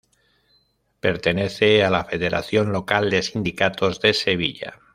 [0.99, 4.79] Pertenece a la federación local de sindicatos de Sevilla.